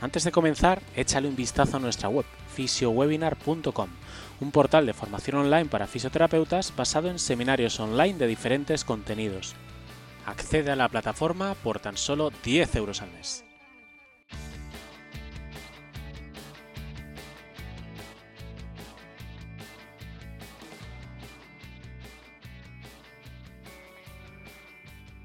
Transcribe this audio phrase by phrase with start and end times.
[0.00, 3.88] Antes de comenzar, échale un vistazo a nuestra web, fisiowebinar.com,
[4.40, 9.54] un portal de formación online para fisioterapeutas basado en seminarios online de diferentes contenidos.
[10.26, 13.45] Accede a la plataforma por tan solo 10 euros al mes.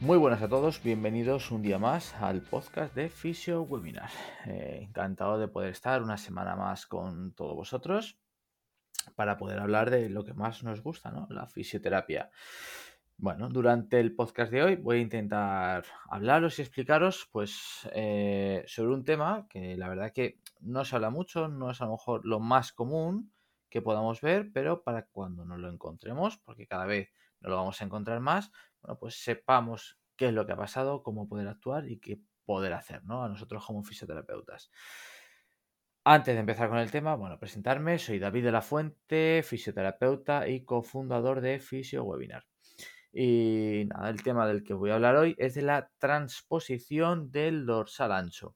[0.01, 4.09] Muy buenas a todos, bienvenidos un día más al podcast de Fisio Webinar.
[4.47, 8.17] Eh, encantado de poder estar una semana más con todos vosotros
[9.15, 11.27] para poder hablar de lo que más nos gusta, ¿no?
[11.29, 12.31] La fisioterapia.
[13.17, 18.95] Bueno, durante el podcast de hoy voy a intentar hablaros y explicaros pues eh, sobre
[18.95, 22.25] un tema que la verdad que no se habla mucho, no es a lo mejor
[22.25, 23.31] lo más común
[23.71, 27.81] que podamos ver, pero para cuando nos lo encontremos, porque cada vez nos lo vamos
[27.81, 31.89] a encontrar más, bueno, pues sepamos qué es lo que ha pasado, cómo poder actuar
[31.89, 33.23] y qué poder hacer, ¿no?
[33.23, 34.69] A nosotros como fisioterapeutas.
[36.03, 40.65] Antes de empezar con el tema, bueno, presentarme, soy David de la Fuente, fisioterapeuta y
[40.65, 42.43] cofundador de Fisio Webinar.
[43.13, 47.65] Y nada, el tema del que voy a hablar hoy es de la transposición del
[47.65, 48.55] dorsal ancho.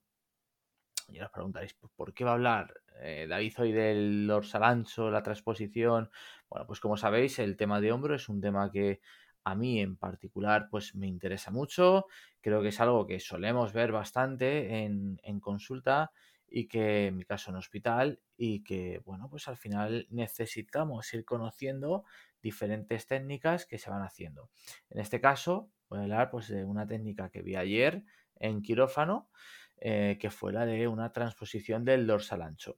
[1.07, 5.11] Y os preguntaréis, pues, ¿por qué va a hablar eh, David hoy del dorsal ancho,
[5.11, 6.09] la transposición?
[6.49, 9.01] Bueno, pues como sabéis, el tema de hombro es un tema que
[9.45, 12.07] a mí en particular pues me interesa mucho,
[12.41, 16.11] creo que es algo que solemos ver bastante en, consulta
[16.47, 21.25] y que en mi caso en hospital y que bueno pues al final necesitamos ir
[21.25, 22.05] conociendo
[22.41, 24.49] diferentes técnicas que se van haciendo.
[24.89, 28.03] En este caso voy a hablar pues de una técnica que vi ayer
[28.39, 29.29] en quirófano
[29.77, 32.77] eh, que fue la de una transposición del dorsal ancho.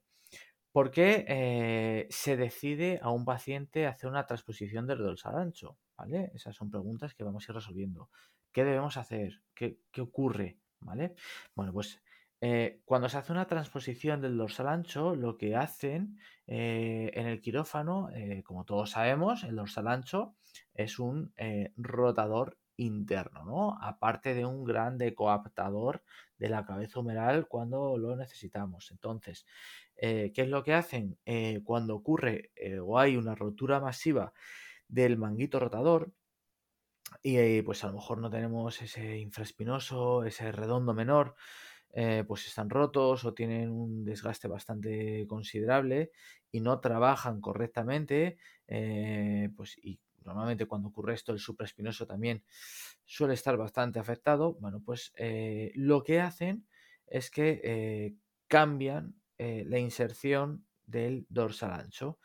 [0.71, 5.77] ¿Por qué eh, se decide a un paciente hacer una transposición del dorsal ancho?
[5.97, 6.31] ¿vale?
[6.33, 8.09] Esas son preguntas que vamos a ir resolviendo.
[8.51, 9.41] ¿Qué debemos hacer?
[9.53, 10.57] ¿Qué, ocurre?
[10.79, 11.15] ¿Vale?
[11.55, 12.01] Bueno, pues
[12.41, 18.09] eh, cuando se hace una transposición del dorsal ancho, lo que hacen en el quirófano,
[18.45, 20.35] como todos sabemos, el dorsal ancho
[20.73, 21.33] es un
[21.75, 23.77] rotador interno, ¿no?
[23.81, 26.03] Aparte de un gran decoaptador
[26.37, 28.91] de la cabeza humeral cuando lo necesitamos.
[28.91, 29.45] Entonces,
[29.97, 31.17] ¿qué es lo que hacen?
[31.63, 32.51] cuando ocurre
[32.83, 34.33] o hay una rotura masiva
[34.87, 36.11] del manguito rotador.
[37.23, 41.35] Y eh, pues a lo mejor no tenemos ese infraespinoso, ese redondo menor,
[41.93, 46.11] eh, pues están rotos o tienen un desgaste bastante considerable
[46.51, 52.43] y no trabajan correctamente, eh, pues y normalmente cuando ocurre esto el supraespinoso también
[53.05, 55.13] suele estar bastante afectado, bueno, pues
[55.75, 56.67] lo que hacen
[57.07, 58.15] es que
[58.47, 62.19] cambian la inserción del dorsal ancho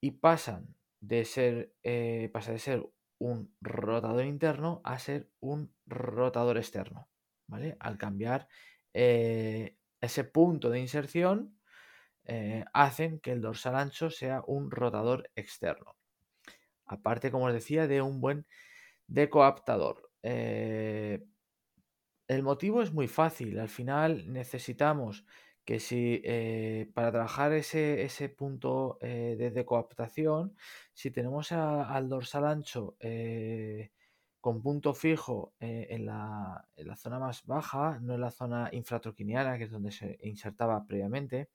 [0.00, 2.86] y pasan de ser, eh, pasa de ser
[3.18, 7.08] un rotador interno a ser un rotador externo,
[7.46, 7.76] ¿vale?
[7.80, 8.48] Al cambiar
[8.92, 11.58] eh, ese punto de inserción,
[12.24, 15.96] eh, hacen que el dorsal ancho sea un rotador externo.
[16.86, 18.46] Aparte, como os decía, de un buen
[19.06, 20.10] decoaptador.
[20.22, 21.22] el
[22.42, 23.58] motivo es muy fácil.
[23.58, 25.24] Al final necesitamos
[25.64, 30.56] que si eh, para trabajar ese, ese punto eh, de coaptación,
[30.92, 33.90] si tenemos al dorsal ancho eh,
[34.40, 39.56] con punto fijo en la, en, la, zona más baja, no en la zona infratroquiniana,
[39.56, 41.48] que es donde se insertaba previamente,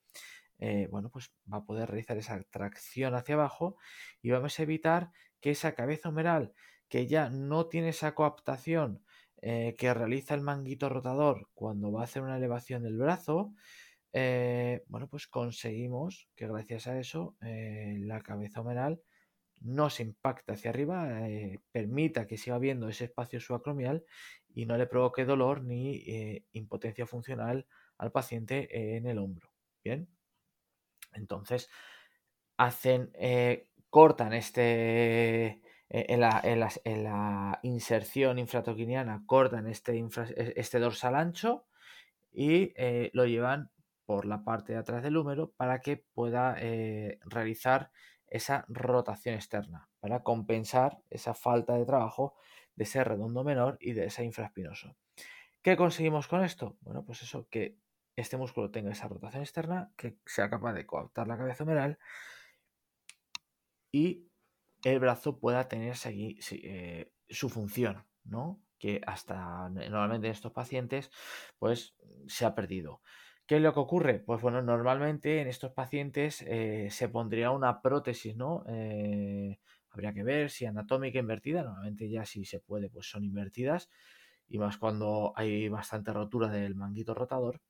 [0.90, 3.76] bueno, pues va a poder realizar esa tracción hacia abajo
[4.22, 5.10] y vamos a evitar
[5.40, 6.52] que esa cabeza humeral
[6.88, 9.02] que ya no tiene esa coaptación
[9.40, 13.54] que realiza el manguito rotador cuando va a hacer una elevación del brazo,
[14.12, 19.00] eh, bueno, pues conseguimos que gracias a eso eh, la cabeza humeral
[19.60, 24.04] no se impacta hacia arriba, eh, permita que siga habiendo ese espacio subacromial
[24.54, 27.66] y no le provoque dolor ni impotencia funcional
[27.98, 29.50] al paciente en el hombro.
[29.84, 30.08] Bien,
[31.12, 31.68] entonces
[32.56, 33.12] hacen,
[33.88, 41.66] cortan este, en la, inserción infratoquiniana, cortan este, e, este dorsal ancho
[42.32, 42.74] y
[43.12, 43.70] lo llevan
[44.10, 47.92] por la parte de atrás del húmero para que pueda eh, realizar
[48.26, 52.34] esa rotación externa, para compensar esa falta de trabajo
[52.74, 54.96] de ese redondo menor y de ese infraespinoso.
[55.62, 56.76] ¿Qué conseguimos con esto?
[56.80, 57.76] Bueno, pues eso, que
[58.20, 61.98] este músculo tenga esa rotación externa, que sea capaz de coaptar la cabeza humeral
[63.92, 64.28] y
[64.84, 68.62] el brazo pueda tener eh, su función, ¿no?
[68.78, 71.10] Que hasta normalmente en estos pacientes,
[71.58, 71.96] pues
[72.26, 73.02] se ha perdido.
[73.46, 74.20] ¿Qué es lo que ocurre?
[74.20, 78.64] Pues bueno, normalmente en estos pacientes eh, se pondría una prótesis, ¿no?
[78.68, 79.58] Eh,
[79.90, 83.90] habría que ver si anatómica invertida, normalmente ya si se puede, pues son invertidas,
[84.48, 87.60] y más cuando hay bastante rotura del manguito rotador.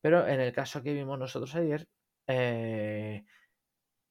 [0.00, 1.88] Pero en el caso que vimos nosotros ayer,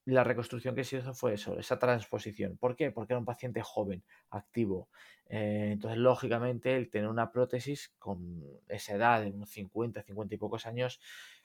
[0.06, 2.56] la reconstrucción que se hizo fue eso, esa transposición.
[2.56, 2.92] ¿Por qué?
[2.92, 4.88] Porque era un paciente joven, activo.
[5.28, 10.38] Eh, entonces, lógicamente, el tener una prótesis con esa edad de unos 50, 50 y
[10.38, 11.00] pocos años,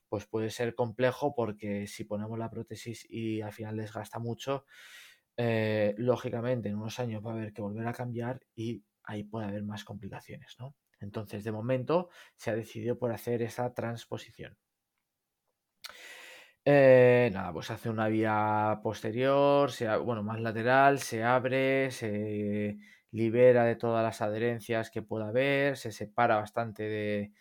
[0.07, 4.65] pues puede ser complejo porque si ponemos la prótesis y al final desgasta mucho,
[5.37, 9.47] eh, lógicamente en unos años va a haber que volver a cambiar y ahí puede
[9.47, 10.75] haber más complicaciones, ¿no?
[11.01, 14.57] Entonces, de momento, se ha decidido por hacer esa transposición.
[16.63, 22.77] Eh, nada, pues hace una vía posterior, se, bueno, más lateral, se abre, se
[23.11, 27.31] libera de todas las adherencias que pueda haber, se separa bastante de,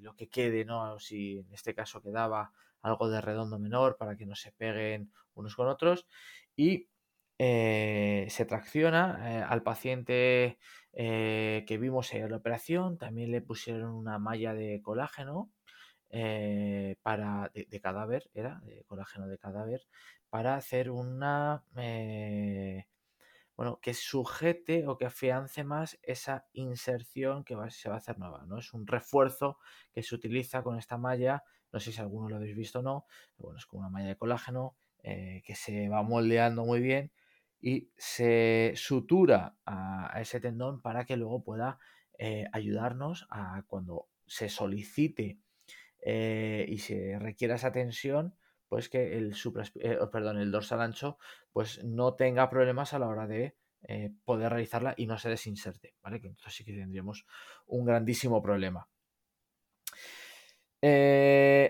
[0.00, 0.98] lo que quede, ¿no?
[0.98, 5.54] Si en este caso quedaba algo de redondo menor para que no se peguen unos
[5.54, 6.06] con otros
[6.56, 6.88] y
[7.38, 10.58] eh, se tracciona eh, al paciente
[10.96, 15.50] que vimos en la operación, también le pusieron una malla de colágeno
[16.16, 19.82] eh, para, de, cadáver, era, de colágeno de cadáver,
[20.30, 22.86] para hacer una, eh,
[23.56, 28.44] bueno, que sujete o que afiance más esa inserción que se va a hacer nueva,
[28.46, 28.58] ¿no?
[28.58, 29.58] Es un refuerzo
[29.92, 31.42] que se utiliza con esta malla,
[31.72, 33.06] no sé si alguno lo habéis visto o no,
[33.36, 37.10] bueno, es como una malla de colágeno eh, que se va moldeando muy bien
[37.66, 41.78] y se sutura a, ese tendón para que luego pueda
[42.52, 45.38] ayudarnos a cuando se solicite
[46.06, 48.34] eh, y se requiera esa tensión,
[48.68, 49.34] pues que el,
[49.80, 51.18] eh, perdón, el dorsal ancho
[51.52, 53.56] pues no tenga problemas a la hora de
[53.88, 56.16] eh, poder realizarla y no se desinserte, ¿vale?
[56.16, 57.26] Entonces sí que tendríamos
[57.66, 58.88] un grandísimo problema.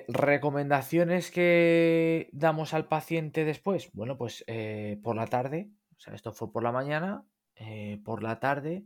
[0.08, 3.90] recomendaciones que damos al paciente después.
[3.92, 4.44] Bueno, pues
[5.02, 5.70] por la tarde,
[6.12, 7.24] esto fue por la mañana,
[8.04, 8.84] por la tarde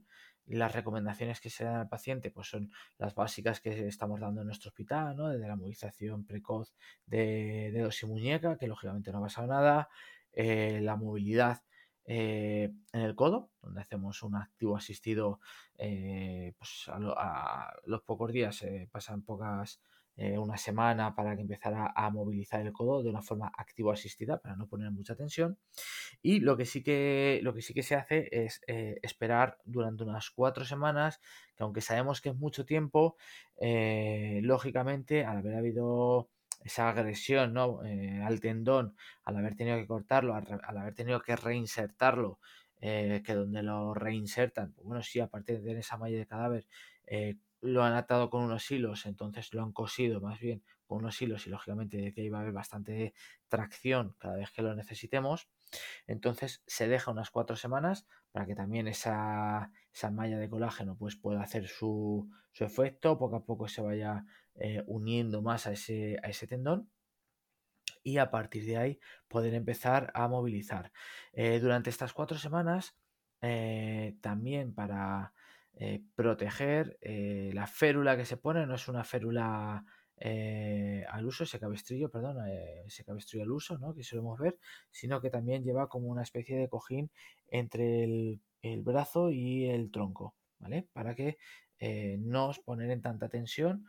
[0.49, 4.47] las recomendaciones que se dan al paciente pues son las básicas que estamos dando en
[4.47, 5.29] nuestro hospital, ¿no?
[5.29, 6.75] Desde la movilización precoz
[7.07, 9.89] de dedos y muñeca, que lógicamente no ha pasado nada,
[10.33, 11.63] eh, la movilidad
[12.07, 15.41] eh, en el codo, donde hacemos un activo asistido,
[15.77, 19.81] eh, pues a, los pocos días, pasan pocas
[20.21, 24.41] eh, una semana para que empezara a movilizar el codo de una forma activo asistida
[24.41, 25.59] para no poner mucha tensión.
[26.23, 30.03] Y lo que sí que, lo que, sí que se hace es eh, esperar durante
[30.03, 31.21] unas cuatro semanas,
[31.57, 33.17] que aunque sabemos que es mucho tiempo,
[33.61, 36.29] eh, lógicamente al haber habido
[36.65, 37.81] esa agresión ¿no?
[38.25, 42.41] al tendón, al haber tenido que cortarlo, al, haber tenido que reinsertarlo,
[42.81, 46.67] que donde lo reinsertan, pues bueno, sí, aparte de tener esa malla de cadáver,
[47.61, 51.47] lo han atado con unos hilos, entonces lo han cosido más bien con unos hilos
[51.47, 53.15] y lógicamente de que iba a haber bastante
[53.49, 55.49] tracción cada vez que lo necesitemos.
[56.07, 59.71] Entonces se deja unas cuatro semanas para que también esa,
[60.11, 64.25] malla de colágeno pues pueda hacer su, efecto, poco a poco se vaya
[64.57, 66.91] eh, uniendo más a ese, a ese tendón
[68.03, 70.91] y a partir de ahí poder empezar a movilizar.
[71.33, 72.97] Eh, durante estas cuatro semanas
[73.41, 75.33] eh, también para
[75.81, 79.85] eh, proteger eh, la férula que se pone, no es una férula
[80.17, 82.39] eh, al uso, ese cabestrillo, perdón,
[82.85, 83.95] ese cabestrillo al uso, ¿no?
[83.95, 84.59] que solemos ver,
[84.91, 87.13] sino que también lleva como una especie de cojín
[87.47, 88.41] entre el,
[88.83, 90.89] brazo y el tronco, ¿vale?
[90.93, 91.39] Para que
[92.19, 93.87] no os poner en tanta tensión,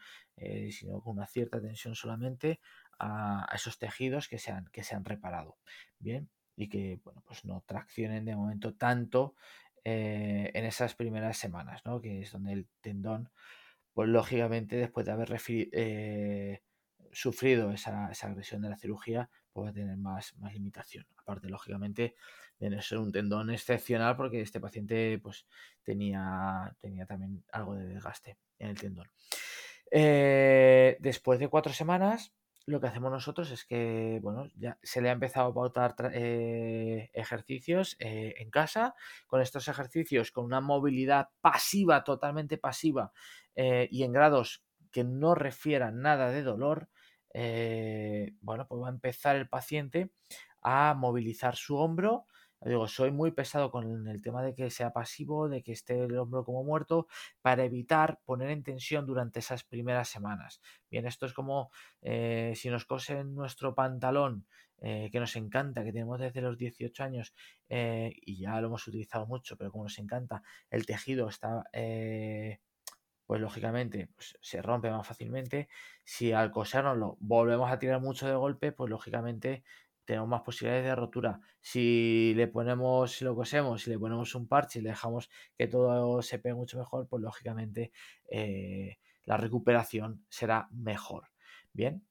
[0.70, 2.60] sino con una cierta tensión solamente
[3.00, 5.58] a, esos tejidos que se, han, que se han reparado,
[5.98, 6.30] ¿bien?
[6.56, 9.34] Y que, bueno, pues no traccionen de momento tanto
[9.84, 12.02] eh, en esas primeras semanas, ¿no?
[12.02, 13.30] que es donde el tendón,
[13.94, 16.62] pues lógicamente después de haber eh,
[17.12, 21.06] sufrido esa, agresión de la cirugía, pues va a tener más, más limitación.
[21.18, 22.16] Aparte, lógicamente,
[22.60, 25.46] de no ser un tendón excepcional porque este paciente pues
[25.84, 29.10] tenía, tenía también algo de desgaste en el tendón.
[29.92, 32.34] Eh, después de cuatro semanas,
[32.70, 37.10] lo que hacemos nosotros es que, bueno, ya se le ha empezado a pautar eh,
[37.14, 38.96] ejercicios eh, en casa,
[39.28, 43.12] con estos ejercicios con una movilidad pasiva, totalmente pasiva,
[43.56, 46.90] eh, y en grados que no refieran nada de dolor,
[48.42, 50.12] bueno, pues va a empezar el paciente
[50.62, 52.26] a movilizar su hombro
[52.62, 56.18] digo, soy muy pesado con el tema de que sea pasivo, de que esté el
[56.18, 57.08] hombro como muerto,
[57.42, 60.62] para evitar poner en tensión durante esas primeras semanas.
[60.90, 64.46] Bien, esto es como eh, si nos cosen nuestro pantalón,
[64.82, 67.34] eh, que nos encanta, que tenemos desde los 18 años
[67.68, 71.64] eh, y ya lo hemos utilizado mucho, pero como nos encanta, el tejido está
[73.30, 75.70] pues lógicamente pues, se rompe más fácilmente.
[76.04, 76.52] Si al
[76.96, 79.64] lo volvemos a tirar mucho de golpe, pues lógicamente
[80.10, 81.40] tenemos más posibilidades de rotura.
[81.62, 85.68] Si le ponemos, si lo cosemos, si le ponemos un parche y le dejamos que
[85.68, 87.92] todo se pegue mucho mejor, pues lógicamente
[88.28, 91.28] eh, la recuperación será mejor.
[91.74, 92.04] Bien.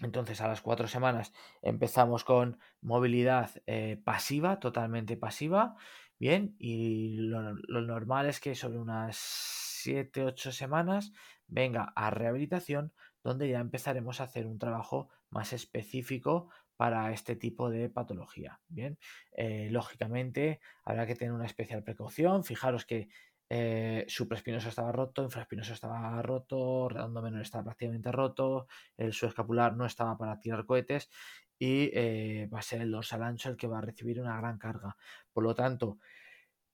[0.00, 5.76] Entonces a las cuatro semanas empezamos con movilidad eh, pasiva, totalmente pasiva.
[6.18, 7.52] Bien, y lo,
[7.82, 11.12] normal es que sobre unas 7, 8 semanas
[11.46, 16.48] venga a rehabilitación, donde ya empezaremos a hacer un trabajo más específico
[16.82, 18.58] para este tipo de patología.
[18.66, 18.98] Bien,
[19.30, 22.42] eh, lógicamente habrá que tener una especial precaución.
[22.42, 23.08] Fijaros que
[23.48, 29.86] eh, supraespinoso estaba roto, infraespinoso estaba roto, redondo menor estaba prácticamente roto, el suescapular no
[29.86, 31.08] estaba para tirar cohetes
[31.56, 34.58] y eh, va a ser el dorsal ancho el que va a recibir una gran
[34.58, 34.96] carga.
[35.32, 36.00] Por lo tanto,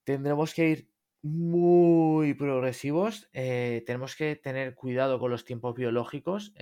[0.05, 3.29] tendremos que ir muy progresivos.
[3.33, 6.55] tenemos que tener cuidado con los tiempos biológicos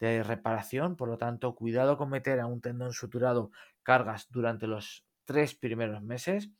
[0.00, 3.50] de reparación, por lo tanto, cuidado con meter a un tendón suturado
[3.82, 6.50] cargas durante los tres primeros meses.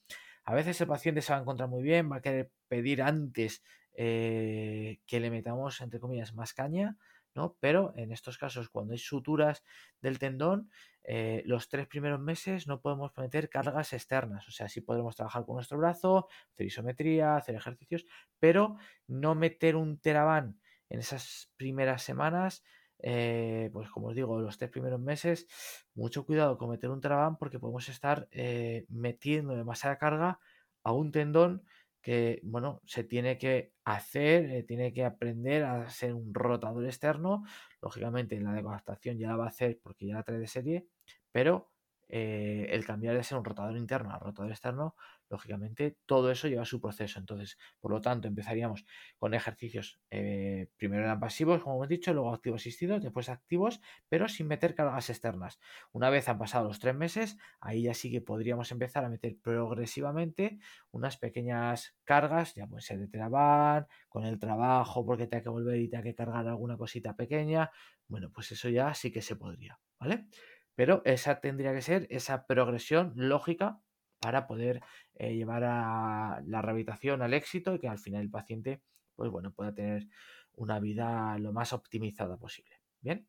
[0.45, 3.62] A veces el paciente se va a encontrar muy bien, va a querer pedir antes
[3.95, 6.97] eh, que le metamos, entre comillas, más caña,
[7.35, 7.57] ¿no?
[7.61, 9.64] Pero en estos casos, cuando hay suturas
[10.00, 10.71] del tendón,
[11.03, 14.49] eh, los tres primeros meses no podemos meter cargas externas.
[14.49, 18.05] O sea, sí podremos trabajar con nuestro brazo, hacer isometría, hacer ejercicios,
[18.38, 18.76] pero
[19.07, 22.62] no meter un teraban en esas primeras semanas
[22.98, 25.46] eh, pues como os digo, los tres primeros meses,
[25.94, 30.38] mucho cuidado con meter un trabán porque podemos estar eh, metiendo demasiada carga
[30.82, 31.64] a un tendón
[32.02, 37.44] que, bueno, se tiene que hacer, eh, tiene que aprender a ser un rotador externo.
[37.80, 40.86] Lógicamente, en la adaptación ya la va a hacer porque ya la trae de serie,
[41.32, 41.74] pero
[42.08, 44.94] eh, el cambiar de ser un rotador interno a rotador externo,
[45.28, 47.18] lógicamente todo eso lleva su proceso.
[47.18, 48.84] Entonces, por lo tanto, empezaríamos
[49.18, 54.28] con ejercicios, eh, primero eran pasivos, como hemos dicho, luego activos asistidos, después activos, pero
[54.28, 55.58] sin meter cargas externas.
[55.92, 59.37] Una vez han pasado los tres meses, ahí ya sí que podríamos empezar a meter
[59.42, 60.58] progresivamente
[60.90, 65.49] unas pequeñas cargas, ya puede ser de Teraban, con el trabajo, porque te hay que
[65.49, 67.70] volver y te hay que cargar alguna cosita pequeña.
[68.08, 70.26] Bueno, pues eso ya sí que se podría, ¿vale?
[70.75, 73.81] Pero esa tendría que ser esa progresión lógica
[74.21, 74.81] para poder
[75.14, 78.81] eh, llevar a la rehabilitación al éxito y que al final el paciente
[79.14, 80.07] pues bueno, pueda tener
[80.54, 82.81] una vida lo más optimizada posible.
[83.00, 83.26] Bien.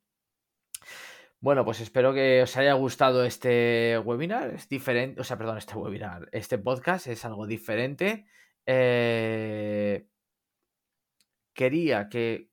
[1.40, 4.54] Bueno, pues espero que os haya gustado este webinar.
[4.56, 8.25] Es diferente, o sea, perdón, este webinar, este podcast es algo diferente.
[8.66, 10.08] Eh,
[11.54, 12.50] quería que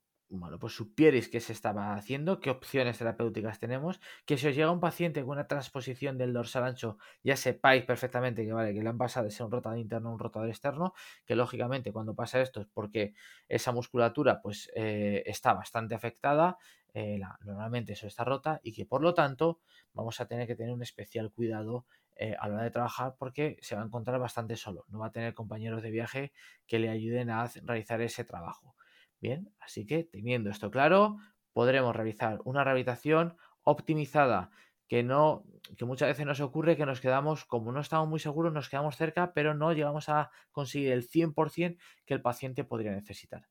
[0.59, 4.81] pues supierais qué se estaba haciendo, qué opciones terapéuticas tenemos, que si os llega un
[4.81, 8.99] paciente con una transposición del dorsal ancho, ya sepáis perfectamente que vale, que le han
[8.99, 10.95] pasado de ser un rotador interno a un rotador externo,
[11.27, 13.15] que lógicamente cuando pasa esto es porque
[13.49, 16.57] esa musculatura pues eh, está bastante afectada,
[16.95, 19.61] eh, normalmente eso está rota y que por lo tanto
[19.95, 21.87] vamos a tener que tener un especial cuidado
[22.17, 25.07] eh, a la hora de trabajar porque se va a encontrar bastante solo, no va
[25.07, 26.33] a tener compañeros de viaje
[26.67, 28.75] que le ayuden a realizar ese trabajo.
[29.23, 31.17] Bien, así que teniendo esto claro,
[31.53, 34.51] podremos realizar una rehabilitación optimizada
[34.89, 35.45] que no
[35.79, 38.97] que muchas veces nos ocurre que nos quedamos como no estamos muy seguros nos quedamos
[38.97, 43.49] cerca pero no llegamos a conseguir el 100% que el paciente podría necesitar.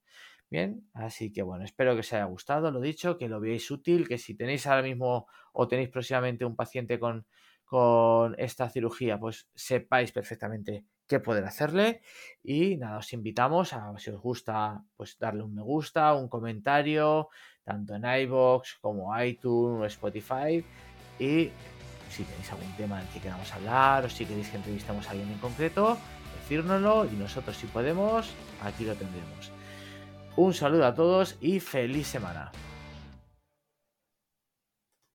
[0.49, 4.09] Bien así que bueno espero que os haya gustado lo dicho que lo veáis útil
[4.09, 7.25] que si tenéis ahora mismo o tenéis próximamente un paciente con
[7.63, 12.01] con esta cirugía pues sepáis perfectamente qué poder hacerle.
[12.41, 17.27] Y nada, os invitamos a, si os gusta, pues darle un me gusta, un comentario,
[17.63, 20.65] tanto en iBox como iTunes o Spotify.
[21.19, 21.51] Y
[22.09, 25.29] si tenéis algún tema del que queramos hablar o si queréis que entrevistemos a alguien
[25.29, 25.97] en concreto,
[26.39, 28.31] decírnoslo y nosotros si podemos,
[28.63, 29.51] aquí lo tendremos.
[30.37, 32.53] Un saludo a todos y feliz semana.